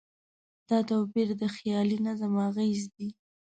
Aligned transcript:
دا 0.69 0.77
توپیر 0.89 1.27
د 1.41 1.43
خیالي 1.55 1.97
نظم 2.05 2.33
اغېز 2.47 2.81
دی. 2.95 3.07